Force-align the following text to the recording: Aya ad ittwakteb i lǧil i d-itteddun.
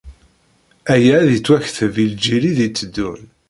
Aya 0.93 1.13
ad 1.23 1.29
ittwakteb 1.37 1.95
i 2.03 2.05
lǧil 2.11 2.43
i 2.49 2.51
d-itteddun. 2.57 3.21